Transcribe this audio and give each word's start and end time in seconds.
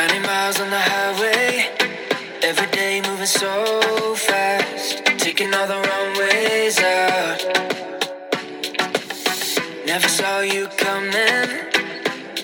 Counting 0.00 0.22
miles 0.22 0.58
on 0.58 0.70
the 0.70 0.78
highway. 0.78 1.68
Every 2.42 2.66
day 2.68 3.02
moving 3.02 3.26
so 3.26 4.14
fast. 4.14 5.04
Taking 5.18 5.52
all 5.52 5.66
the 5.66 5.74
wrong 5.74 6.16
ways 6.16 6.78
out. 6.80 7.44
Never 9.84 10.08
saw 10.08 10.40
you 10.40 10.68
coming. 10.78 11.50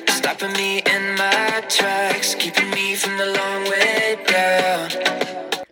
Stopping 0.07 0.53
me 0.53 0.83
in 0.85 1.15
my 1.17 1.65
tracks. 1.71 2.35
Keeping 2.35 2.69
me 2.73 2.95
from 2.95 3.17
the 3.17 3.25
long 3.25 3.65
way 3.71 4.19
down. 4.27 5.65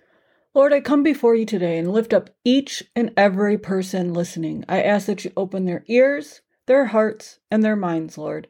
Lord, 0.55 0.73
I 0.73 0.81
come 0.81 1.03
before 1.03 1.35
you 1.35 1.45
today 1.45 1.77
and 1.77 1.93
lift 1.93 2.15
up 2.15 2.31
each 2.45 2.83
and 2.97 3.13
every 3.15 3.59
person 3.59 4.15
listening. 4.15 4.65
I 4.71 4.81
ask 4.81 5.05
that 5.05 5.23
you 5.23 5.33
open 5.37 5.67
their 5.67 5.85
ears, 5.87 6.41
their 6.65 6.87
hearts, 6.87 7.41
and 7.51 7.63
their 7.63 7.77
minds, 7.77 8.17
Lord. 8.17 8.49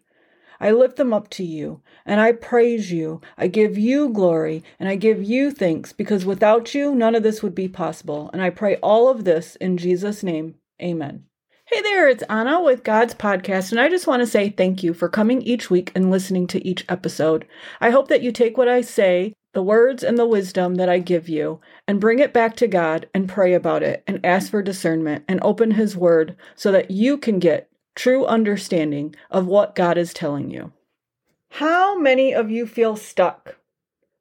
I 0.60 0.70
lift 0.70 0.96
them 0.96 1.12
up 1.12 1.28
to 1.30 1.44
you 1.44 1.80
and 2.06 2.20
I 2.20 2.32
praise 2.32 2.92
you. 2.92 3.20
I 3.36 3.46
give 3.48 3.76
you 3.76 4.08
glory 4.10 4.62
and 4.78 4.88
I 4.88 4.96
give 4.96 5.22
you 5.22 5.50
thanks 5.50 5.92
because 5.92 6.24
without 6.24 6.74
you, 6.74 6.94
none 6.94 7.14
of 7.14 7.22
this 7.22 7.42
would 7.42 7.54
be 7.54 7.68
possible. 7.68 8.30
And 8.32 8.42
I 8.42 8.50
pray 8.50 8.76
all 8.76 9.08
of 9.08 9.24
this 9.24 9.56
in 9.56 9.76
Jesus' 9.76 10.22
name. 10.22 10.56
Amen. 10.82 11.24
Hey 11.66 11.80
there, 11.80 12.08
it's 12.08 12.22
Anna 12.28 12.60
with 12.60 12.84
God's 12.84 13.14
Podcast, 13.14 13.70
and 13.70 13.80
I 13.80 13.88
just 13.88 14.06
want 14.06 14.20
to 14.20 14.26
say 14.26 14.50
thank 14.50 14.82
you 14.82 14.92
for 14.92 15.08
coming 15.08 15.40
each 15.40 15.70
week 15.70 15.90
and 15.94 16.10
listening 16.10 16.46
to 16.48 16.64
each 16.64 16.84
episode. 16.90 17.46
I 17.80 17.88
hope 17.88 18.08
that 18.08 18.20
you 18.20 18.32
take 18.32 18.58
what 18.58 18.68
I 18.68 18.82
say, 18.82 19.32
the 19.54 19.62
words 19.62 20.04
and 20.04 20.18
the 20.18 20.26
wisdom 20.26 20.74
that 20.74 20.90
I 20.90 20.98
give 20.98 21.26
you, 21.26 21.60
and 21.88 22.02
bring 22.02 22.18
it 22.18 22.34
back 22.34 22.54
to 22.56 22.68
God 22.68 23.08
and 23.14 23.30
pray 23.30 23.54
about 23.54 23.82
it 23.82 24.04
and 24.06 24.24
ask 24.24 24.50
for 24.50 24.62
discernment 24.62 25.24
and 25.26 25.40
open 25.42 25.70
His 25.70 25.96
Word 25.96 26.36
so 26.54 26.70
that 26.70 26.90
you 26.90 27.16
can 27.16 27.38
get 27.38 27.70
true 27.94 28.26
understanding 28.26 29.14
of 29.30 29.46
what 29.46 29.74
God 29.74 29.96
is 29.96 30.12
telling 30.12 30.50
you. 30.50 30.72
How 31.50 31.98
many 31.98 32.34
of 32.34 32.50
you 32.50 32.66
feel 32.66 32.96
stuck? 32.96 33.56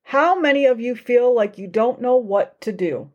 How 0.04 0.40
many 0.40 0.66
of 0.66 0.80
you 0.80 0.96
feel 0.96 1.34
like 1.34 1.58
you 1.58 1.68
don't 1.68 2.02
know 2.02 2.16
what 2.16 2.62
to 2.62 2.72
do? 2.72 3.12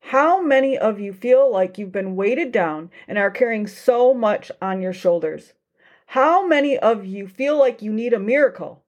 How 0.00 0.40
many 0.40 0.78
of 0.78 0.98
you 0.98 1.12
feel 1.12 1.52
like 1.52 1.76
you've 1.76 1.92
been 1.92 2.16
weighted 2.16 2.50
down 2.52 2.90
and 3.06 3.18
are 3.18 3.30
carrying 3.30 3.66
so 3.66 4.14
much 4.14 4.50
on 4.62 4.80
your 4.80 4.94
shoulders? 4.94 5.52
How 6.06 6.46
many 6.46 6.78
of 6.78 7.04
you 7.04 7.28
feel 7.28 7.58
like 7.58 7.82
you 7.82 7.92
need 7.92 8.14
a 8.14 8.18
miracle? 8.18 8.84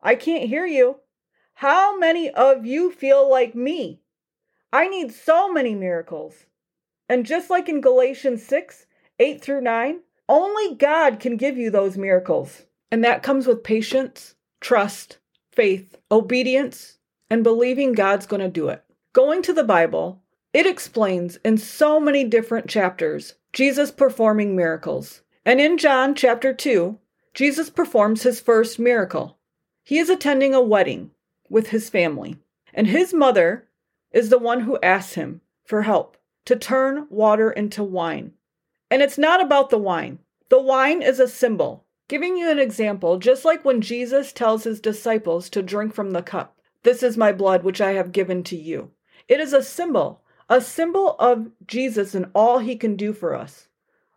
I 0.00 0.14
can't 0.14 0.48
hear 0.48 0.64
you. 0.64 1.00
How 1.54 1.98
many 1.98 2.30
of 2.30 2.64
you 2.64 2.90
feel 2.90 3.28
like 3.28 3.54
me? 3.54 4.00
I 4.72 4.88
need 4.88 5.12
so 5.12 5.52
many 5.52 5.74
miracles. 5.74 6.46
And 7.08 7.26
just 7.26 7.50
like 7.50 7.68
in 7.68 7.82
Galatians 7.82 8.42
6 8.46 8.86
8 9.18 9.42
through 9.42 9.60
9, 9.60 10.00
only 10.28 10.74
God 10.74 11.20
can 11.20 11.36
give 11.36 11.56
you 11.56 11.70
those 11.70 11.96
miracles. 11.96 12.62
And 12.90 13.04
that 13.04 13.22
comes 13.22 13.46
with 13.46 13.64
patience, 13.64 14.34
trust, 14.60 15.18
faith, 15.50 15.96
obedience, 16.10 16.98
and 17.30 17.42
believing 17.42 17.92
God's 17.92 18.26
going 18.26 18.42
to 18.42 18.48
do 18.48 18.68
it. 18.68 18.84
Going 19.12 19.42
to 19.42 19.52
the 19.52 19.64
Bible, 19.64 20.22
it 20.52 20.66
explains 20.66 21.36
in 21.44 21.56
so 21.56 21.98
many 21.98 22.24
different 22.24 22.68
chapters 22.68 23.34
Jesus 23.52 23.90
performing 23.90 24.56
miracles. 24.56 25.22
And 25.44 25.60
in 25.60 25.78
John 25.78 26.14
chapter 26.14 26.52
2, 26.52 26.98
Jesus 27.34 27.70
performs 27.70 28.22
his 28.22 28.40
first 28.40 28.78
miracle. 28.78 29.38
He 29.82 29.98
is 29.98 30.08
attending 30.08 30.54
a 30.54 30.60
wedding 30.60 31.10
with 31.48 31.68
his 31.70 31.90
family, 31.90 32.36
and 32.72 32.86
his 32.86 33.12
mother 33.12 33.68
is 34.12 34.30
the 34.30 34.38
one 34.38 34.60
who 34.60 34.78
asks 34.82 35.14
him 35.14 35.40
for 35.64 35.82
help 35.82 36.16
to 36.44 36.56
turn 36.56 37.06
water 37.10 37.50
into 37.50 37.82
wine. 37.82 38.32
And 38.92 39.00
it's 39.00 39.16
not 39.16 39.40
about 39.40 39.70
the 39.70 39.78
wine. 39.78 40.18
The 40.50 40.60
wine 40.60 41.00
is 41.00 41.18
a 41.18 41.26
symbol. 41.26 41.86
Giving 42.08 42.36
you 42.36 42.50
an 42.50 42.58
example, 42.58 43.16
just 43.16 43.42
like 43.42 43.64
when 43.64 43.80
Jesus 43.80 44.34
tells 44.34 44.64
his 44.64 44.82
disciples 44.82 45.48
to 45.48 45.62
drink 45.62 45.94
from 45.94 46.10
the 46.10 46.20
cup, 46.20 46.58
this 46.82 47.02
is 47.02 47.16
my 47.16 47.32
blood 47.32 47.64
which 47.64 47.80
I 47.80 47.92
have 47.92 48.12
given 48.12 48.44
to 48.44 48.54
you. 48.54 48.90
It 49.28 49.40
is 49.40 49.54
a 49.54 49.62
symbol, 49.62 50.20
a 50.50 50.60
symbol 50.60 51.16
of 51.18 51.50
Jesus 51.66 52.14
and 52.14 52.26
all 52.34 52.58
he 52.58 52.76
can 52.76 52.96
do 52.96 53.14
for 53.14 53.34
us, 53.34 53.66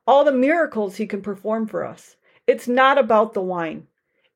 all 0.05 0.25
the 0.25 0.33
miracles 0.33 0.97
he 0.97 1.07
can 1.07 1.21
perform 1.21 1.67
for 1.67 1.85
us. 1.85 2.17
It's 2.45 2.67
not 2.67 2.97
about 2.97 3.33
the 3.33 3.41
wine, 3.41 3.87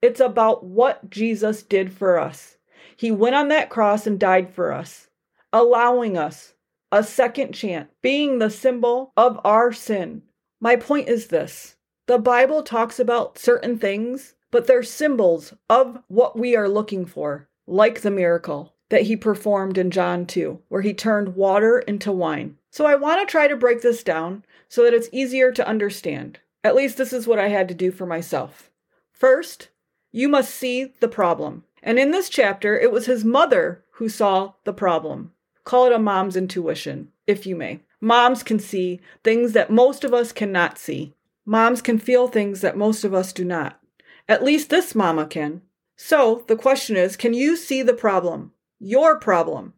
it's 0.01 0.21
about 0.21 0.63
what 0.63 1.09
Jesus 1.09 1.63
did 1.63 1.91
for 1.91 2.17
us. 2.17 2.55
He 2.95 3.11
went 3.11 3.35
on 3.35 3.49
that 3.49 3.69
cross 3.69 4.07
and 4.07 4.17
died 4.17 4.53
for 4.53 4.71
us, 4.71 5.09
allowing 5.51 6.17
us 6.17 6.53
a 6.93 7.03
second 7.03 7.51
chance, 7.51 7.89
being 8.01 8.39
the 8.39 8.49
symbol 8.49 9.11
of 9.17 9.37
our 9.43 9.73
sin, 9.73 10.23
my 10.59 10.75
point 10.75 11.07
is 11.07 11.27
this 11.27 11.75
the 12.07 12.17
Bible 12.17 12.63
talks 12.63 12.99
about 12.99 13.37
certain 13.37 13.77
things, 13.77 14.33
but 14.51 14.67
they're 14.67 14.83
symbols 14.83 15.53
of 15.69 15.99
what 16.07 16.37
we 16.37 16.55
are 16.55 16.67
looking 16.67 17.05
for, 17.05 17.47
like 17.67 18.01
the 18.01 18.11
miracle 18.11 18.73
that 18.89 19.03
he 19.03 19.15
performed 19.15 19.77
in 19.77 19.91
John 19.91 20.25
2, 20.25 20.59
where 20.69 20.81
he 20.81 20.93
turned 20.93 21.35
water 21.35 21.79
into 21.79 22.11
wine. 22.11 22.57
So 22.71 22.85
I 22.85 22.95
want 22.95 23.21
to 23.21 23.31
try 23.31 23.47
to 23.47 23.55
break 23.55 23.81
this 23.81 24.03
down 24.03 24.43
so 24.67 24.83
that 24.83 24.93
it's 24.93 25.09
easier 25.11 25.51
to 25.51 25.67
understand. 25.67 26.39
At 26.63 26.75
least 26.75 26.97
this 26.97 27.13
is 27.13 27.27
what 27.27 27.39
I 27.39 27.49
had 27.49 27.67
to 27.67 27.75
do 27.75 27.91
for 27.91 28.05
myself. 28.05 28.71
First, 29.11 29.69
you 30.11 30.27
must 30.27 30.53
see 30.53 30.93
the 30.99 31.07
problem. 31.07 31.63
And 31.83 31.99
in 31.99 32.11
this 32.11 32.29
chapter, 32.29 32.77
it 32.77 32.91
was 32.91 33.05
his 33.05 33.23
mother 33.23 33.83
who 33.93 34.09
saw 34.09 34.53
the 34.63 34.73
problem. 34.73 35.33
Call 35.63 35.85
it 35.85 35.93
a 35.93 35.99
mom's 35.99 36.35
intuition, 36.35 37.09
if 37.27 37.45
you 37.45 37.55
may. 37.55 37.81
Moms 38.01 38.43
can 38.43 38.59
see 38.59 39.01
things 39.23 39.53
that 39.53 39.69
most 39.69 40.03
of 40.03 40.13
us 40.13 40.31
cannot 40.31 40.77
see. 40.77 41.13
Moms 41.45 41.81
can 41.81 41.99
feel 41.99 42.27
things 42.27 42.61
that 42.61 42.77
most 42.77 43.03
of 43.03 43.13
us 43.13 43.33
do 43.33 43.43
not. 43.43 43.79
At 44.27 44.43
least 44.43 44.69
this 44.69 44.95
mama 44.95 45.25
can. 45.25 45.61
So 45.95 46.45
the 46.47 46.55
question 46.55 46.95
is 46.95 47.17
can 47.17 47.33
you 47.33 47.57
see 47.57 47.81
the 47.81 47.93
problem? 47.93 48.53
Your 48.79 49.19
problem. 49.19 49.73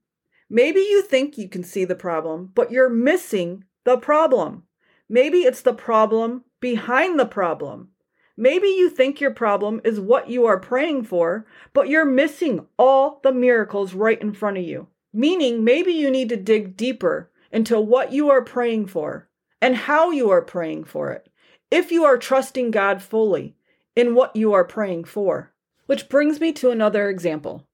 Maybe 0.50 0.82
you 0.82 1.02
think 1.02 1.38
you 1.38 1.48
can 1.48 1.64
see 1.64 1.86
the 1.86 1.96
problem, 1.96 2.52
but 2.54 2.72
you're 2.72 2.90
missing 2.90 3.64
the 3.86 3.98
problem. 3.98 4.64
Maybe 5.10 5.40
it's 5.40 5.62
the 5.62 5.74
problem 5.74 6.44
behind 6.60 7.20
the 7.20 7.26
problem. 7.26 7.90
Maybe 8.38 8.68
you 8.68 8.90
think 8.90 9.20
your 9.20 9.32
problem 9.32 9.82
is 9.84 10.00
what 10.00 10.30
you 10.30 10.46
are 10.46 10.60
praying 10.60 11.06
for, 11.06 11.48
but 11.74 11.90
you're 11.90 12.06
missing 12.06 12.68
all 12.78 13.20
the 13.24 13.32
miracles 13.32 13.94
right 13.94 14.22
in 14.22 14.34
front 14.34 14.58
of 14.58 14.64
you. 14.64 14.88
Meaning, 15.14 15.64
maybe 15.64 15.92
you 15.92 16.12
need 16.12 16.30
to 16.30 16.38
dig 16.38 16.78
deeper 16.78 17.31
into 17.52 17.80
what 17.80 18.12
you 18.12 18.30
are 18.30 18.42
praying 18.42 18.88
for 18.88 19.28
and 19.62 19.76
how 19.76 20.12
you 20.12 20.30
are 20.30 20.42
praying 20.42 20.86
for 20.86 21.12
it, 21.12 21.30
if 21.70 21.92
you 21.92 22.04
are 22.04 22.18
trusting 22.18 22.72
God 22.72 23.02
fully 23.02 23.56
in 23.96 24.16
what 24.16 24.36
you 24.36 24.54
are 24.54 24.66
praying 24.66 25.06
for. 25.06 25.52
Which 25.86 26.10
brings 26.10 26.40
me 26.40 26.54
to 26.54 26.72
another 26.72 27.10
example. 27.10 27.68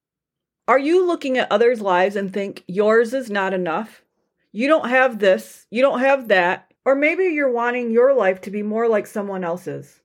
Are 0.67 0.79
you 0.79 1.05
looking 1.05 1.37
at 1.37 1.51
others' 1.51 1.81
lives 1.81 2.15
and 2.15 2.33
think 2.33 2.63
yours 2.67 3.13
is 3.13 3.29
not 3.29 3.53
enough? 3.53 4.03
You 4.51 4.67
don't 4.67 4.89
have 4.89 5.19
this, 5.19 5.67
you 5.69 5.81
don't 5.81 5.99
have 5.99 6.27
that, 6.29 6.71
or 6.83 6.95
maybe 6.95 7.25
you're 7.25 7.51
wanting 7.51 7.91
your 7.91 8.13
life 8.13 8.41
to 8.41 8.51
be 8.51 8.63
more 8.63 8.87
like 8.87 9.07
someone 9.07 9.43
else's. 9.43 10.01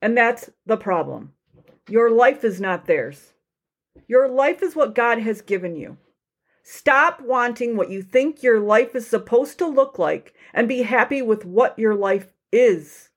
And 0.00 0.16
that's 0.16 0.50
the 0.66 0.76
problem. 0.76 1.32
Your 1.88 2.10
life 2.10 2.44
is 2.44 2.60
not 2.60 2.86
theirs. 2.86 3.32
Your 4.06 4.28
life 4.28 4.62
is 4.62 4.76
what 4.76 4.94
God 4.94 5.18
has 5.18 5.40
given 5.40 5.76
you. 5.76 5.96
Stop 6.64 7.20
wanting 7.20 7.76
what 7.76 7.90
you 7.90 8.02
think 8.02 8.42
your 8.42 8.60
life 8.60 8.94
is 8.94 9.06
supposed 9.06 9.58
to 9.58 9.66
look 9.66 9.98
like 9.98 10.32
and 10.54 10.68
be 10.68 10.82
happy 10.82 11.20
with 11.20 11.44
what 11.44 11.78
your 11.78 11.94
life 11.94 12.32
is. 12.52 13.10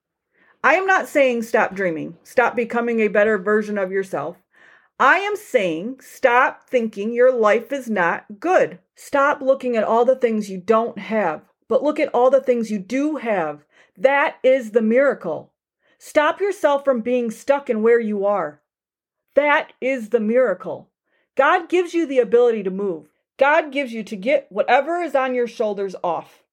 I 0.63 0.73
am 0.73 0.87
not 0.87 1.07
saying 1.07 1.43
stop 1.43 1.75
dreaming, 1.75 2.17
stop 2.23 2.55
becoming 2.55 2.99
a 2.99 3.07
better 3.07 3.37
version 3.37 3.77
of 3.77 3.91
yourself. 3.91 4.37
I 4.99 5.17
am 5.19 5.35
saying 5.35 5.99
stop 5.99 6.67
thinking 6.67 7.13
your 7.13 7.31
life 7.31 7.71
is 7.71 7.87
not 7.87 8.25
good. 8.39 8.79
Stop 8.95 9.41
looking 9.41 9.75
at 9.75 9.83
all 9.83 10.05
the 10.05 10.15
things 10.15 10.49
you 10.49 10.57
don't 10.57 10.97
have, 10.97 11.41
but 11.67 11.83
look 11.83 11.99
at 11.99 12.13
all 12.15 12.31
the 12.31 12.41
things 12.41 12.71
you 12.71 12.79
do 12.79 13.17
have. 13.17 13.63
That 13.95 14.37
is 14.41 14.71
the 14.71 14.81
miracle. 14.81 15.51
Stop 15.99 16.39
yourself 16.39 16.83
from 16.83 17.01
being 17.01 17.29
stuck 17.29 17.69
in 17.69 17.83
where 17.83 17.99
you 17.99 18.25
are. 18.25 18.61
That 19.35 19.73
is 19.79 20.09
the 20.09 20.19
miracle. 20.19 20.89
God 21.35 21.69
gives 21.69 21.93
you 21.93 22.07
the 22.07 22.19
ability 22.19 22.63
to 22.63 22.71
move. 22.71 23.07
God 23.37 23.71
gives 23.71 23.91
you 23.91 24.03
to 24.03 24.15
get 24.15 24.47
whatever 24.49 25.01
is 25.01 25.15
on 25.15 25.35
your 25.35 25.47
shoulders 25.47 25.95
off. 26.03 26.43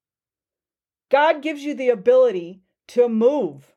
God 1.09 1.41
gives 1.41 1.63
you 1.63 1.73
the 1.73 1.89
ability 1.89 2.61
to 2.87 3.07
move. 3.07 3.73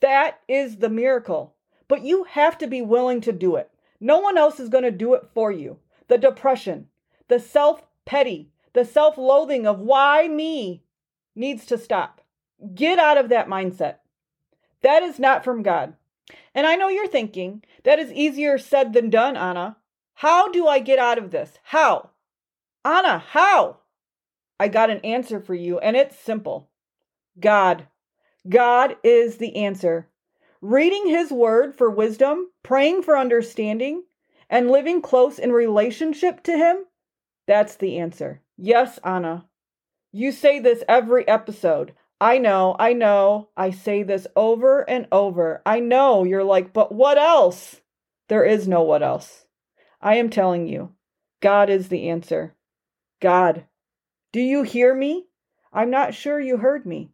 That 0.00 0.40
is 0.48 0.78
the 0.78 0.90
miracle. 0.90 1.54
But 1.88 2.02
you 2.02 2.24
have 2.24 2.58
to 2.58 2.66
be 2.66 2.82
willing 2.82 3.20
to 3.22 3.32
do 3.32 3.56
it. 3.56 3.70
No 4.00 4.18
one 4.18 4.36
else 4.36 4.58
is 4.58 4.68
going 4.68 4.84
to 4.84 4.90
do 4.90 5.14
it 5.14 5.28
for 5.32 5.52
you. 5.52 5.78
The 6.08 6.18
depression, 6.18 6.88
the 7.28 7.38
self 7.38 7.82
pity, 8.04 8.50
the 8.72 8.84
self 8.84 9.16
loathing 9.16 9.66
of 9.66 9.78
why 9.78 10.28
me 10.28 10.82
needs 11.34 11.64
to 11.66 11.78
stop. 11.78 12.20
Get 12.74 12.98
out 12.98 13.18
of 13.18 13.28
that 13.28 13.48
mindset. 13.48 13.96
That 14.82 15.02
is 15.02 15.18
not 15.18 15.44
from 15.44 15.62
God. 15.62 15.94
And 16.54 16.66
I 16.66 16.76
know 16.76 16.88
you're 16.88 17.06
thinking, 17.06 17.62
that 17.84 17.98
is 17.98 18.12
easier 18.12 18.58
said 18.58 18.92
than 18.92 19.10
done, 19.10 19.36
Anna. 19.36 19.76
How 20.14 20.50
do 20.50 20.66
I 20.66 20.78
get 20.78 20.98
out 20.98 21.18
of 21.18 21.30
this? 21.30 21.58
How? 21.64 22.10
Anna, 22.84 23.18
how? 23.18 23.78
I 24.58 24.68
got 24.68 24.90
an 24.90 25.00
answer 25.00 25.40
for 25.40 25.54
you, 25.54 25.78
and 25.78 25.96
it's 25.96 26.18
simple 26.18 26.68
God. 27.38 27.86
God 28.48 28.96
is 29.02 29.36
the 29.36 29.56
answer. 29.56 30.08
Reading 30.60 31.08
His 31.08 31.30
Word 31.30 31.74
for 31.74 31.90
wisdom, 31.90 32.50
praying 32.62 33.02
for 33.02 33.16
understanding, 33.16 34.04
and 34.48 34.70
living 34.70 35.00
close 35.00 35.38
in 35.38 35.50
relationship 35.50 36.42
to 36.44 36.56
Him? 36.56 36.84
That's 37.46 37.76
the 37.76 37.98
answer. 37.98 38.42
Yes, 38.56 38.98
Anna. 39.04 39.46
You 40.12 40.30
say 40.30 40.60
this 40.60 40.84
every 40.88 41.26
episode. 41.26 41.94
I 42.20 42.38
know, 42.38 42.76
I 42.78 42.92
know. 42.92 43.48
I 43.56 43.70
say 43.70 44.04
this 44.04 44.26
over 44.36 44.88
and 44.88 45.08
over. 45.10 45.62
I 45.66 45.80
know 45.80 46.22
you're 46.22 46.44
like, 46.44 46.72
but 46.72 46.92
what 46.92 47.18
else? 47.18 47.80
There 48.28 48.44
is 48.44 48.68
no 48.68 48.82
what 48.82 49.02
else. 49.02 49.46
I 50.02 50.16
am 50.16 50.30
telling 50.30 50.66
you, 50.66 50.92
God 51.40 51.70
is 51.70 51.88
the 51.88 52.08
answer. 52.08 52.56
God. 53.20 53.64
Do 54.32 54.40
you 54.40 54.64
hear 54.64 54.94
me? 54.94 55.26
I'm 55.72 55.90
not 55.90 56.14
sure 56.14 56.40
you 56.40 56.56
heard 56.56 56.84
me. 56.84 57.10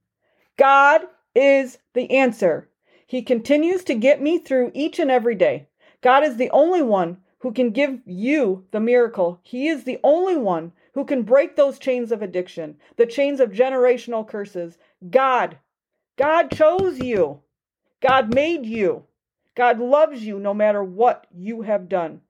God 0.56 1.02
is 1.34 1.78
the 1.92 2.10
answer. 2.10 2.70
He 3.06 3.22
continues 3.22 3.84
to 3.84 3.94
get 3.94 4.22
me 4.22 4.38
through 4.38 4.72
each 4.74 4.98
and 4.98 5.10
every 5.10 5.34
day. 5.34 5.68
God 6.00 6.24
is 6.24 6.36
the 6.36 6.50
only 6.50 6.82
one 6.82 7.18
who 7.40 7.52
can 7.52 7.70
give 7.70 8.00
you 8.06 8.64
the 8.70 8.80
miracle. 8.80 9.38
He 9.42 9.68
is 9.68 9.84
the 9.84 9.98
only 10.02 10.36
one 10.36 10.72
who 10.94 11.04
can 11.04 11.22
break 11.22 11.56
those 11.56 11.78
chains 11.78 12.10
of 12.10 12.22
addiction, 12.22 12.78
the 12.96 13.06
chains 13.06 13.38
of 13.38 13.52
generational 13.52 14.26
curses. 14.26 14.78
God, 15.10 15.58
God 16.16 16.50
chose 16.50 16.98
you. 16.98 17.40
God 18.00 18.34
made 18.34 18.64
you. 18.64 19.04
God 19.54 19.78
loves 19.78 20.24
you 20.24 20.38
no 20.38 20.54
matter 20.54 20.82
what 20.82 21.26
you 21.34 21.62
have 21.62 21.88
done. 21.88 22.22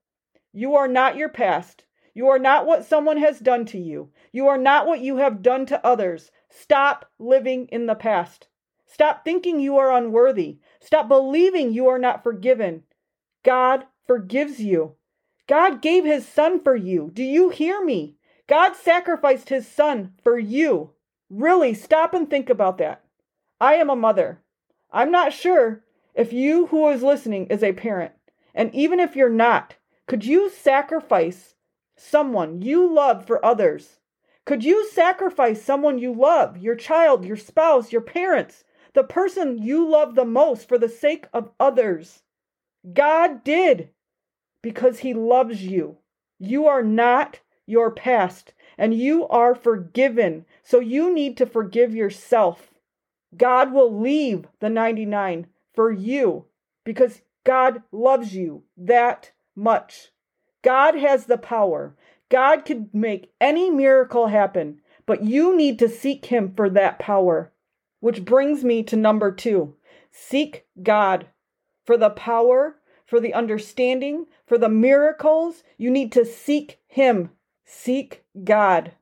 You 0.52 0.74
are 0.74 0.88
not 0.88 1.16
your 1.16 1.28
past. 1.28 1.84
You 2.14 2.28
are 2.28 2.38
not 2.38 2.66
what 2.66 2.84
someone 2.84 3.18
has 3.18 3.38
done 3.38 3.64
to 3.66 3.78
you. 3.78 4.10
You 4.32 4.48
are 4.48 4.58
not 4.58 4.86
what 4.86 5.00
you 5.00 5.18
have 5.18 5.42
done 5.42 5.66
to 5.66 5.86
others. 5.86 6.30
Stop 6.48 7.10
living 7.18 7.66
in 7.68 7.86
the 7.86 7.94
past. 7.94 8.48
Stop 8.86 9.24
thinking 9.24 9.60
you 9.60 9.76
are 9.76 9.92
unworthy. 9.92 10.58
Stop 10.80 11.08
believing 11.08 11.72
you 11.72 11.86
are 11.86 11.98
not 11.98 12.22
forgiven. 12.22 12.84
God 13.44 13.84
forgives 14.06 14.60
you. 14.60 14.94
God 15.46 15.80
gave 15.82 16.04
his 16.04 16.26
son 16.26 16.60
for 16.60 16.74
you. 16.74 17.10
Do 17.12 17.22
you 17.22 17.50
hear 17.50 17.84
me? 17.84 18.16
God 18.46 18.74
sacrificed 18.74 19.50
his 19.50 19.68
son 19.68 20.14
for 20.22 20.38
you. 20.38 20.90
Really, 21.30 21.74
stop 21.74 22.14
and 22.14 22.28
think 22.28 22.48
about 22.48 22.78
that. 22.78 23.04
I 23.60 23.74
am 23.74 23.90
a 23.90 23.96
mother. 23.96 24.40
I'm 24.90 25.10
not 25.10 25.32
sure 25.32 25.84
if 26.14 26.32
you 26.32 26.66
who 26.66 26.88
is 26.88 27.02
listening 27.02 27.46
is 27.46 27.62
a 27.62 27.72
parent. 27.72 28.12
And 28.54 28.74
even 28.74 28.98
if 28.98 29.14
you're 29.14 29.28
not, 29.28 29.76
could 30.08 30.24
you 30.24 30.48
sacrifice 30.48 31.54
someone 31.94 32.62
you 32.62 32.90
love 32.90 33.26
for 33.26 33.44
others? 33.44 34.00
Could 34.46 34.64
you 34.64 34.88
sacrifice 34.88 35.62
someone 35.62 35.98
you 35.98 36.14
love, 36.14 36.56
your 36.56 36.76
child, 36.76 37.26
your 37.26 37.36
spouse, 37.36 37.92
your 37.92 38.00
parents, 38.00 38.64
the 38.94 39.04
person 39.04 39.58
you 39.58 39.86
love 39.86 40.14
the 40.14 40.24
most 40.24 40.66
for 40.66 40.78
the 40.78 40.88
sake 40.88 41.26
of 41.34 41.50
others? 41.60 42.22
God 42.90 43.44
did 43.44 43.90
because 44.62 45.00
he 45.00 45.12
loves 45.12 45.62
you. 45.62 45.98
You 46.38 46.66
are 46.66 46.82
not 46.82 47.40
your 47.66 47.90
past 47.90 48.54
and 48.78 48.94
you 48.94 49.28
are 49.28 49.54
forgiven. 49.54 50.46
So 50.62 50.80
you 50.80 51.12
need 51.12 51.36
to 51.36 51.44
forgive 51.44 51.94
yourself. 51.94 52.72
God 53.36 53.74
will 53.74 54.00
leave 54.00 54.46
the 54.60 54.70
99 54.70 55.48
for 55.74 55.92
you 55.92 56.46
because 56.82 57.20
God 57.44 57.82
loves 57.92 58.34
you 58.34 58.62
that 58.78 59.32
much. 59.58 60.12
God 60.62 60.94
has 60.94 61.26
the 61.26 61.36
power. 61.36 61.94
God 62.30 62.64
could 62.64 62.92
make 62.94 63.32
any 63.40 63.70
miracle 63.70 64.28
happen, 64.28 64.80
but 65.06 65.24
you 65.24 65.56
need 65.56 65.78
to 65.80 65.88
seek 65.88 66.26
Him 66.26 66.52
for 66.54 66.70
that 66.70 66.98
power. 66.98 67.52
Which 68.00 68.24
brings 68.24 68.64
me 68.64 68.82
to 68.84 68.96
number 68.96 69.32
two 69.32 69.74
seek 70.10 70.66
God 70.82 71.26
for 71.84 71.96
the 71.96 72.10
power, 72.10 72.76
for 73.04 73.18
the 73.20 73.34
understanding, 73.34 74.26
for 74.46 74.58
the 74.58 74.68
miracles. 74.68 75.62
You 75.76 75.90
need 75.90 76.12
to 76.12 76.24
seek 76.24 76.80
Him. 76.86 77.30
Seek 77.64 78.24
God. 78.44 78.92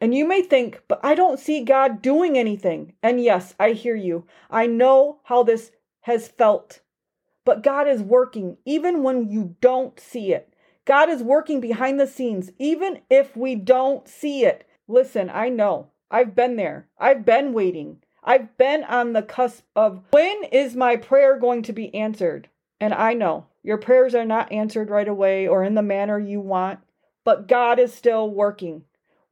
And 0.00 0.14
you 0.14 0.26
may 0.26 0.42
think, 0.42 0.82
but 0.88 1.00
I 1.02 1.14
don't 1.14 1.40
see 1.40 1.64
God 1.64 2.02
doing 2.02 2.36
anything. 2.36 2.92
And 3.02 3.22
yes, 3.22 3.54
I 3.58 3.72
hear 3.72 3.96
you. 3.96 4.26
I 4.50 4.66
know 4.66 5.20
how 5.24 5.42
this 5.42 5.72
has 6.02 6.28
felt. 6.28 6.80
But 7.46 7.62
God 7.62 7.88
is 7.88 8.02
working 8.02 8.58
even 8.66 9.02
when 9.02 9.30
you 9.30 9.56
don't 9.62 9.98
see 9.98 10.34
it. 10.34 10.52
God 10.84 11.08
is 11.08 11.22
working 11.22 11.60
behind 11.60 11.98
the 11.98 12.06
scenes 12.06 12.50
even 12.58 13.00
if 13.08 13.34
we 13.34 13.54
don't 13.54 14.06
see 14.06 14.44
it. 14.44 14.68
Listen, 14.86 15.30
I 15.30 15.48
know. 15.48 15.88
I've 16.10 16.34
been 16.34 16.56
there. 16.56 16.88
I've 16.98 17.24
been 17.24 17.54
waiting. 17.54 18.02
I've 18.22 18.54
been 18.58 18.84
on 18.84 19.14
the 19.14 19.22
cusp 19.22 19.64
of 19.74 20.02
when 20.10 20.44
is 20.52 20.76
my 20.76 20.96
prayer 20.96 21.38
going 21.38 21.62
to 21.62 21.72
be 21.72 21.94
answered? 21.94 22.50
And 22.78 22.92
I 22.92 23.14
know 23.14 23.46
your 23.62 23.78
prayers 23.78 24.14
are 24.14 24.26
not 24.26 24.52
answered 24.52 24.90
right 24.90 25.08
away 25.08 25.48
or 25.48 25.64
in 25.64 25.74
the 25.74 25.82
manner 25.82 26.18
you 26.18 26.40
want 26.40 26.80
but 27.26 27.48
God 27.48 27.80
is 27.80 27.92
still 27.92 28.30
working. 28.30 28.84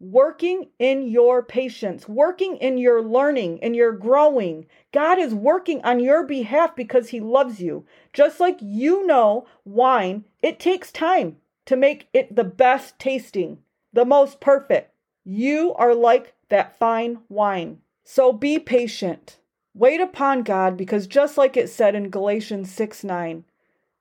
Working 0.04 0.68
in 0.78 1.08
your 1.08 1.42
patience, 1.42 2.06
working 2.06 2.56
in 2.58 2.76
your 2.76 3.00
learning, 3.00 3.60
and 3.62 3.74
your 3.74 3.92
growing. 3.92 4.66
God 4.92 5.18
is 5.18 5.34
working 5.34 5.82
on 5.82 5.98
your 5.98 6.26
behalf 6.26 6.76
because 6.76 7.08
He 7.08 7.20
loves 7.20 7.58
you. 7.58 7.86
Just 8.12 8.38
like 8.38 8.58
you 8.60 9.06
know 9.06 9.46
wine, 9.64 10.26
it 10.42 10.60
takes 10.60 10.92
time 10.92 11.38
to 11.64 11.74
make 11.74 12.08
it 12.12 12.36
the 12.36 12.44
best 12.44 12.98
tasting, 12.98 13.60
the 13.94 14.04
most 14.04 14.40
perfect. 14.40 14.92
You 15.24 15.72
are 15.76 15.94
like 15.94 16.34
that 16.50 16.78
fine 16.78 17.20
wine. 17.30 17.78
So 18.04 18.30
be 18.30 18.58
patient. 18.58 19.38
Wait 19.72 20.02
upon 20.02 20.42
God 20.42 20.76
because 20.76 21.06
just 21.06 21.38
like 21.38 21.56
it 21.56 21.70
said 21.70 21.94
in 21.94 22.10
Galatians 22.10 22.70
6 22.70 23.04
9, 23.04 23.44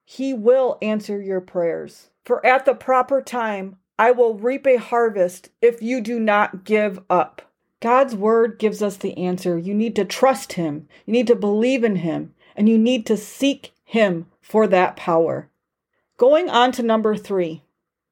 He 0.04 0.34
will 0.34 0.78
answer 0.82 1.22
your 1.22 1.40
prayers. 1.40 2.10
For 2.26 2.46
at 2.46 2.66
the 2.66 2.76
proper 2.76 3.22
time, 3.22 3.78
I 4.04 4.12
will 4.12 4.34
reap 4.34 4.68
a 4.68 4.76
harvest 4.76 5.48
if 5.62 5.82
you 5.82 6.02
do 6.02 6.20
not 6.20 6.66
give 6.66 7.00
up. 7.10 7.42
God's 7.80 8.14
word 8.14 8.60
gives 8.60 8.82
us 8.82 8.98
the 8.98 9.18
answer. 9.18 9.58
You 9.58 9.74
need 9.74 9.96
to 9.96 10.04
trust 10.04 10.54
Him, 10.54 10.90
you 11.06 11.14
need 11.14 11.28
to 11.28 11.36
believe 11.36 11.86
in 11.86 11.96
Him, 11.96 12.36
and 12.58 12.68
you 12.68 12.78
need 12.78 13.06
to 13.06 13.16
seek 13.16 13.72
Him 13.86 14.26
for 14.42 14.68
that 14.68 14.98
power. 14.98 15.50
Going 16.18 16.50
on 16.50 16.74
to 16.74 16.84
number 16.84 17.16
three, 17.16 17.62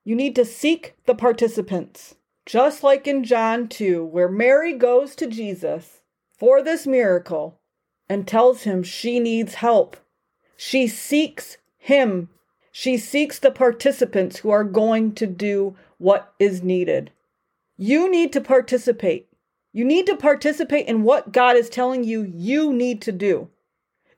you 0.05 0.15
need 0.15 0.33
to 0.37 0.45
seek 0.45 0.95
the 1.07 1.13
participants. 1.13 2.15
Just 2.45 2.83
like 2.83 3.05
in 3.05 3.25
John 3.25 3.67
2, 3.67 4.05
where 4.05 4.29
Mary 4.29 4.71
goes 4.71 5.13
to 5.15 5.27
Jesus 5.27 6.03
for 6.31 6.63
this 6.63 6.87
miracle 6.87 7.59
and 8.07 8.25
tells 8.25 8.63
him 8.63 8.81
she 8.81 9.19
needs 9.19 9.55
help. 9.55 9.97
She 10.55 10.87
seeks 10.87 11.57
him 11.77 12.29
she 12.71 12.97
seeks 12.97 13.37
the 13.37 13.51
participants 13.51 14.37
who 14.37 14.49
are 14.49 14.63
going 14.63 15.13
to 15.15 15.27
do 15.27 15.75
what 15.97 16.33
is 16.39 16.63
needed. 16.63 17.11
You 17.77 18.09
need 18.09 18.31
to 18.33 18.41
participate. 18.41 19.27
You 19.73 19.85
need 19.85 20.05
to 20.07 20.15
participate 20.15 20.87
in 20.87 21.03
what 21.03 21.31
God 21.31 21.55
is 21.55 21.69
telling 21.69 22.03
you 22.03 22.23
you 22.23 22.73
need 22.73 23.01
to 23.03 23.11
do. 23.11 23.49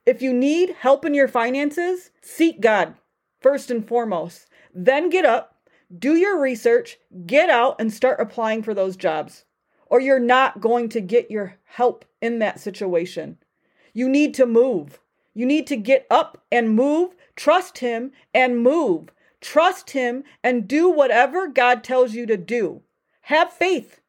If 0.06 0.20
you 0.20 0.32
need 0.32 0.76
help 0.80 1.04
in 1.04 1.14
your 1.14 1.28
finances, 1.28 2.10
seek 2.20 2.60
God 2.60 2.94
first 3.40 3.70
and 3.70 3.86
foremost. 3.86 4.48
Then 4.74 5.10
get 5.10 5.24
up, 5.24 5.56
do 5.96 6.14
your 6.16 6.40
research, 6.40 6.98
get 7.26 7.48
out, 7.48 7.76
and 7.80 7.92
start 7.92 8.20
applying 8.20 8.62
for 8.62 8.74
those 8.74 8.96
jobs. 8.96 9.44
Or 9.86 10.00
you're 10.00 10.18
not 10.18 10.60
going 10.60 10.88
to 10.90 11.00
get 11.00 11.30
your 11.30 11.56
help 11.64 12.04
in 12.20 12.38
that 12.40 12.60
situation. 12.60 13.38
You 13.92 14.08
need 14.08 14.34
to 14.34 14.46
move. 14.46 14.98
You 15.34 15.46
need 15.46 15.66
to 15.66 15.76
get 15.76 16.06
up 16.10 16.42
and 16.50 16.70
move 16.70 17.14
Trust 17.36 17.78
Him 17.78 18.12
and 18.32 18.62
move. 18.62 19.12
Trust 19.40 19.90
Him 19.90 20.24
and 20.42 20.68
do 20.68 20.88
whatever 20.88 21.48
God 21.48 21.84
tells 21.84 22.14
you 22.14 22.26
to 22.26 22.36
do. 22.36 22.82
Have 23.22 23.52
faith. 23.52 24.00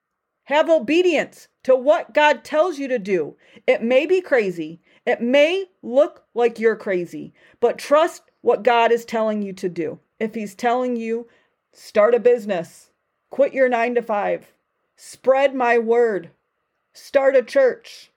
Have 0.45 0.69
obedience 0.69 1.47
to 1.63 1.75
what 1.75 2.13
God 2.13 2.43
tells 2.43 2.77
you 2.77 2.87
to 2.87 2.99
do. 2.99 3.35
It 3.65 3.81
may 3.81 4.05
be 4.05 4.21
crazy. 4.21 4.79
It 5.05 5.21
may 5.21 5.65
look 5.81 6.23
like 6.33 6.59
you're 6.59 6.75
crazy, 6.75 7.33
but 7.59 7.77
trust 7.77 8.23
what 8.41 8.63
God 8.63 8.91
is 8.91 9.05
telling 9.05 9.41
you 9.41 9.53
to 9.53 9.69
do. 9.69 9.99
If 10.19 10.35
He's 10.35 10.55
telling 10.55 10.95
you, 10.95 11.27
start 11.73 12.13
a 12.13 12.19
business, 12.19 12.91
quit 13.29 13.53
your 13.53 13.69
nine 13.69 13.95
to 13.95 14.01
five, 14.01 14.53
spread 14.95 15.55
my 15.55 15.77
word, 15.77 16.29
start 16.93 17.35
a 17.35 17.41
church, 17.41 18.11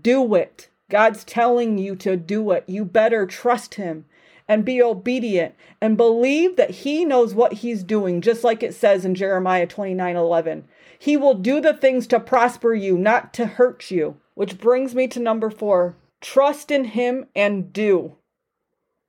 do 0.00 0.34
it. 0.34 0.68
God's 0.88 1.24
telling 1.24 1.78
you 1.78 1.96
to 1.96 2.16
do 2.16 2.50
it. 2.52 2.64
You 2.66 2.84
better 2.84 3.26
trust 3.26 3.74
Him 3.74 4.04
and 4.48 4.64
be 4.64 4.82
obedient 4.82 5.54
and 5.80 5.96
believe 5.96 6.56
that 6.56 6.70
he 6.70 7.04
knows 7.04 7.34
what 7.34 7.54
he's 7.54 7.82
doing, 7.82 8.20
just 8.20 8.44
like 8.44 8.62
it 8.62 8.74
says 8.74 9.04
in 9.04 9.14
Jeremiah 9.14 9.66
29 9.66 10.16
11. 10.16 10.64
He 10.98 11.16
will 11.16 11.34
do 11.34 11.60
the 11.60 11.74
things 11.74 12.06
to 12.08 12.20
prosper 12.20 12.74
you, 12.74 12.96
not 12.96 13.34
to 13.34 13.46
hurt 13.46 13.90
you. 13.90 14.16
Which 14.34 14.58
brings 14.58 14.94
me 14.94 15.08
to 15.08 15.20
number 15.20 15.50
four 15.50 15.96
trust 16.20 16.70
in 16.70 16.84
him 16.84 17.26
and 17.34 17.72
do. 17.72 18.16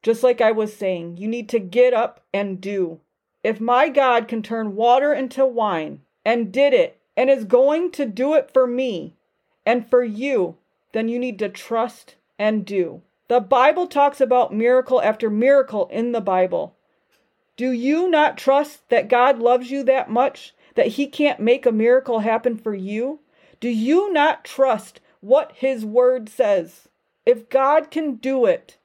Just 0.04 0.24
like 0.24 0.42
I 0.42 0.52
was 0.52 0.76
saying, 0.76 1.18
you 1.18 1.28
need 1.28 1.50
to 1.50 1.60
get 1.60 1.94
up 1.94 2.22
and 2.34 2.62
do. 2.62 3.00
If 3.44 3.60
my 3.60 3.90
God 3.90 4.28
can 4.28 4.42
turn 4.42 4.76
water 4.76 5.14
into 5.14 5.46
wine 5.46 6.02
and 6.26 6.52
did 6.52 6.74
it 6.74 7.00
and 7.16 7.30
is 7.30 7.46
going 7.46 7.92
to 7.92 8.06
do 8.06 8.34
it 8.36 8.52
for 8.52 8.68
me 8.68 9.16
and 9.66 9.90
for 9.90 10.04
you, 10.04 10.56
then 10.98 11.08
you 11.08 11.20
need 11.20 11.38
to 11.38 11.48
trust 11.48 12.16
and 12.40 12.66
do. 12.66 13.04
The 13.28 13.40
Bible 13.40 13.86
talks 13.86 14.20
about 14.20 14.52
miracle 14.52 15.00
after 15.00 15.30
miracle 15.30 15.88
in 15.92 16.12
the 16.12 16.22
Bible. 16.22 16.76
Do 17.56 17.72
you 17.72 18.10
not 18.10 18.36
trust 18.36 18.90
that 18.90 19.08
God 19.08 19.38
loves 19.38 19.70
you 19.70 19.84
that 19.84 20.10
much 20.10 20.56
that 20.74 20.88
He 20.88 21.06
can't 21.06 21.40
make 21.40 21.68
a 21.68 21.72
miracle 21.72 22.22
happen 22.22 22.58
for 22.58 22.74
you? 22.74 23.20
Do 23.60 23.70
you 23.70 24.12
not 24.12 24.44
trust 24.44 25.00
what 25.22 25.52
His 25.54 25.86
Word 25.86 26.30
says? 26.30 26.88
If 27.28 27.48
God 27.50 27.92
can 27.92 28.16
do 28.16 28.46
it, 28.46 28.78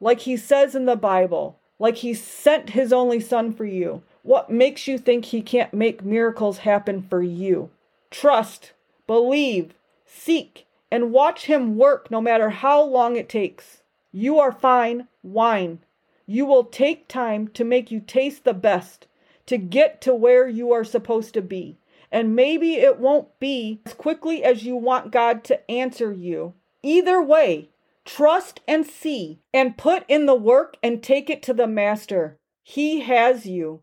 like 0.00 0.20
He 0.20 0.36
says 0.36 0.74
in 0.74 0.86
the 0.86 0.96
Bible, 0.96 1.60
like 1.78 1.98
He 1.98 2.12
sent 2.12 2.70
His 2.70 2.92
only 2.92 3.20
Son 3.20 3.52
for 3.52 3.64
you, 3.66 4.02
what 4.24 4.50
makes 4.50 4.88
you 4.88 4.98
think 4.98 5.26
He 5.26 5.42
can't 5.42 5.72
make 5.72 6.04
miracles 6.04 6.58
happen 6.58 7.02
for 7.02 7.22
you? 7.22 7.70
Trust, 8.10 8.72
believe, 9.06 9.74
seek, 10.06 10.66
and 10.92 11.10
watch 11.10 11.46
Him 11.46 11.78
work 11.78 12.10
no 12.10 12.20
matter 12.20 12.50
how 12.50 12.82
long 12.82 13.16
it 13.16 13.26
takes. 13.26 13.80
You 14.12 14.38
are 14.38 14.52
fine 14.52 15.08
wine. 15.22 15.78
You 16.26 16.44
will 16.44 16.64
take 16.64 17.08
time 17.08 17.48
to 17.48 17.64
make 17.64 17.90
you 17.90 17.98
taste 17.98 18.44
the 18.44 18.52
best, 18.52 19.06
to 19.46 19.56
get 19.56 20.02
to 20.02 20.14
where 20.14 20.46
you 20.46 20.70
are 20.70 20.84
supposed 20.84 21.32
to 21.32 21.40
be. 21.40 21.78
And 22.10 22.36
maybe 22.36 22.74
it 22.74 22.98
won't 22.98 23.40
be 23.40 23.80
as 23.86 23.94
quickly 23.94 24.44
as 24.44 24.64
you 24.64 24.76
want 24.76 25.12
God 25.12 25.44
to 25.44 25.70
answer 25.70 26.12
you. 26.12 26.52
Either 26.82 27.22
way, 27.22 27.70
trust 28.04 28.60
and 28.68 28.86
see, 28.86 29.40
and 29.54 29.78
put 29.78 30.04
in 30.08 30.26
the 30.26 30.34
work 30.34 30.76
and 30.82 31.02
take 31.02 31.30
it 31.30 31.42
to 31.44 31.54
the 31.54 31.66
Master. 31.66 32.36
He 32.62 33.00
has 33.00 33.46
you. 33.46 33.80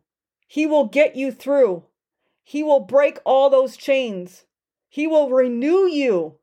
He 0.47 0.67
will 0.67 0.85
get 0.85 1.15
you 1.15 1.31
through. 1.31 1.85
He 2.43 2.61
will 2.61 2.81
break 2.81 3.17
all 3.25 3.49
those 3.49 3.77
chains. 3.77 4.45
He 4.89 5.07
will 5.07 5.31
renew 5.31 5.87
you. 5.87 6.35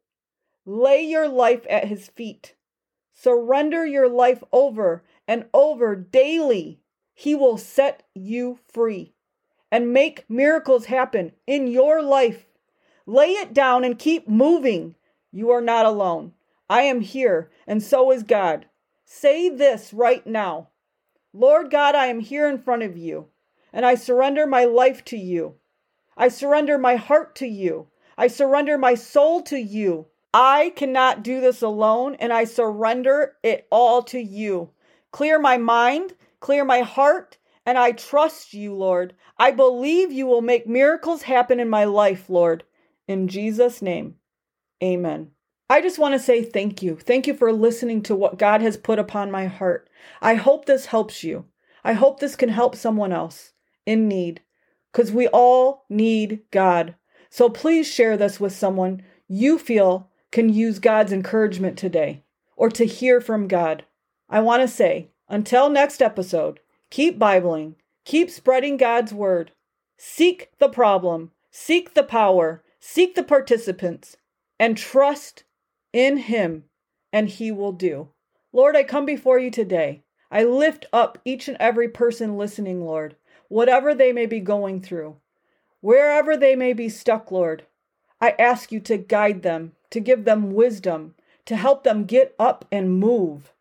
Lay 0.67 1.01
your 1.03 1.29
life 1.29 1.65
at 1.71 1.87
His 1.87 2.09
feet. 2.09 2.55
Surrender 3.13 3.87
your 3.87 4.09
life 4.09 4.43
over 4.53 5.05
and 5.27 5.47
over 5.55 5.97
daily. 5.97 6.81
He 7.15 7.35
will 7.35 7.57
set 7.57 8.03
you 8.15 8.59
free 8.71 9.15
and 9.71 9.93
make 9.93 10.29
miracles 10.29 10.87
happen 10.87 11.33
in 11.47 11.67
your 11.69 12.03
life. 12.03 12.47
Lay 13.07 13.31
it 13.31 13.55
down 13.55 13.85
and 13.85 13.99
keep 13.99 14.29
moving. 14.29 14.97
You 15.31 15.51
are 15.51 15.61
not 15.61 15.87
alone. 15.87 16.33
I 16.69 16.83
am 16.83 17.01
here, 17.01 17.51
and 17.67 17.83
so 17.83 18.11
is 18.11 18.23
God. 18.23 18.67
Say 19.05 19.49
this 19.49 19.93
right 19.93 20.27
now 20.27 20.71
Lord 21.33 21.71
God, 21.71 21.95
I 21.95 22.07
am 22.07 22.21
here 22.21 22.49
in 22.49 22.59
front 22.59 22.83
of 22.83 22.97
you, 22.97 23.29
and 23.73 23.87
I 23.87 23.95
surrender 23.95 24.47
my 24.47 24.65
life 24.65 25.05
to 25.07 25.17
you. 25.17 25.55
I 26.17 26.29
surrender 26.29 26.79
my 26.79 26.97
heart 26.97 27.37
to 27.37 27.47
you. 27.47 27.89
I 28.19 28.27
surrender 28.27 28.79
my 28.79 28.95
soul 28.95 29.43
to 29.43 29.59
you. 29.59 30.07
I 30.35 30.73
cannot 30.77 31.23
do 31.23 31.41
this 31.41 31.63
alone, 31.63 32.17
and 32.17 32.33
I 32.33 32.45
surrender 32.45 33.37
it 33.43 33.67
all 33.71 34.03
to 34.05 34.19
you. 34.19 34.71
Clear 35.11 35.39
my 35.39 35.57
mind, 35.57 36.15
clear 36.41 36.65
my 36.65 36.81
heart, 36.81 37.39
and 37.65 37.79
I 37.79 37.93
trust 37.93 38.53
you, 38.53 38.75
Lord. 38.75 39.15
I 39.39 39.51
believe 39.51 40.13
you 40.13 40.27
will 40.27 40.43
make 40.43 40.67
miracles 40.67 41.23
happen 41.23 41.59
in 41.59 41.69
my 41.69 41.85
life, 41.85 42.29
Lord. 42.29 42.65
In 43.09 43.29
Jesus' 43.29 43.81
name, 43.81 44.17
amen. 44.83 45.31
I 45.69 45.81
just 45.81 45.99
want 45.99 46.13
to 46.15 46.19
say 46.19 46.45
thank 46.45 46.83
you. 46.83 46.97
Thank 46.97 47.27
you 47.27 47.35
for 47.35 47.53
listening 47.53 48.03
to 48.03 48.15
what 48.15 48.39
God 48.39 48.63
has 48.63 48.77
put 48.77 48.99
upon 48.99 49.31
my 49.31 49.47
heart. 49.47 49.89
I 50.23 50.35
hope 50.35 50.67
this 50.67 50.87
helps 50.87 51.25
you. 51.25 51.47
I 51.83 51.95
hope 51.95 52.21
this 52.21 52.37
can 52.37 52.51
help 52.51 52.77
someone 52.77 53.13
else 53.13 53.53
in 53.85 54.07
need 54.07 54.43
because 54.93 55.11
we 55.11 55.29
all 55.29 55.85
need 55.89 56.43
God. 56.51 56.95
So 57.31 57.49
please 57.49 57.87
share 57.87 58.17
this 58.17 58.39
with 58.39 58.53
someone 58.53 59.03
you 59.29 59.59
feel 59.59 60.11
can 60.37 60.53
use 60.53 60.79
God's 60.79 61.15
encouragement 61.15 61.79
today 61.79 62.23
or 62.57 62.69
to 62.69 62.85
hear 62.85 63.23
from 63.23 63.49
God. 63.49 63.87
I 64.29 64.41
want 64.41 64.61
to 64.61 64.69
say, 64.69 65.09
until 65.31 65.71
next 65.71 66.03
episode, 66.03 66.61
keep 66.91 67.19
Bibling, 67.19 67.77
keep 68.05 68.29
spreading 68.31 68.77
God's 68.77 69.15
word, 69.15 69.53
seek 69.97 70.51
the 70.59 70.69
problem, 70.69 71.31
seek 71.51 71.95
the 71.95 72.03
power, 72.03 72.63
seek 72.79 73.15
the 73.15 73.23
participants, 73.23 74.19
and 74.61 74.77
trust 74.77 75.45
in 75.95 76.19
Him, 76.19 76.65
and 77.15 77.31
He 77.31 77.51
will 77.51 77.73
do. 77.73 78.11
Lord, 78.53 78.77
I 78.77 78.83
come 78.83 79.07
before 79.07 79.39
you 79.39 79.51
today. 79.51 80.03
I 80.31 80.45
lift 80.45 80.85
up 80.93 81.17
each 81.25 81.49
and 81.49 81.57
every 81.59 81.89
person 81.89 82.37
listening, 82.37 82.85
Lord, 82.85 83.17
whatever 83.49 83.95
they 83.95 84.13
may 84.13 84.27
be 84.27 84.41
going 84.41 84.83
through, 84.83 85.17
wherever 85.81 86.37
they 86.37 86.55
may 86.55 86.75
be 86.75 86.91
stuck, 86.91 87.31
Lord. 87.31 87.65
I 88.21 88.35
ask 88.39 88.73
you 88.73 88.81
to 88.81 88.97
guide 88.97 89.43
them, 89.43 89.73
to 89.91 90.01
give 90.01 90.25
them 90.25 90.53
wisdom, 90.53 91.15
to 91.45 91.57
help 91.57 91.85
them 91.85 92.05
get 92.05 92.35
up 92.39 92.65
and 92.73 92.99
move. 92.99 93.53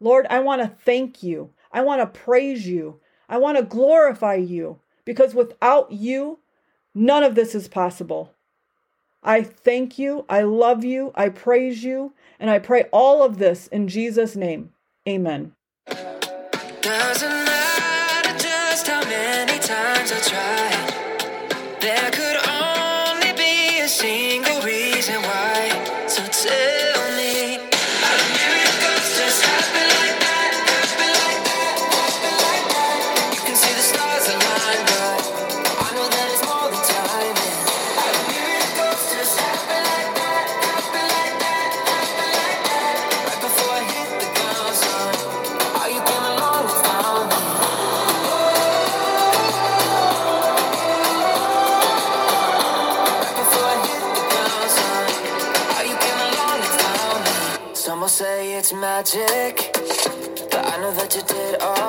Lord, 0.00 0.26
I 0.28 0.40
want 0.40 0.62
to 0.62 0.68
thank 0.68 1.22
you. 1.22 1.50
I 1.72 1.82
want 1.82 2.00
to 2.00 2.20
praise 2.20 2.66
you. 2.66 3.00
I 3.28 3.38
want 3.38 3.58
to 3.58 3.62
glorify 3.62 4.34
you 4.34 4.80
because 5.04 5.34
without 5.34 5.92
you, 5.92 6.38
none 6.94 7.22
of 7.22 7.34
this 7.34 7.54
is 7.54 7.68
possible. 7.68 8.32
I 9.22 9.42
thank 9.42 9.98
you. 9.98 10.24
I 10.28 10.42
love 10.42 10.84
you. 10.84 11.12
I 11.14 11.28
praise 11.30 11.82
you. 11.82 12.12
And 12.38 12.50
I 12.50 12.58
pray 12.58 12.84
all 12.92 13.22
of 13.22 13.38
this 13.38 13.66
in 13.68 13.88
Jesus' 13.88 14.36
name. 14.36 14.72
Amen. 15.08 15.52
It's 58.68 58.72
magic, 58.72 59.70
but 60.50 60.66
I 60.66 60.80
know 60.80 60.90
that 60.94 61.14
you 61.14 61.22
did 61.22 61.60
all 61.60 61.85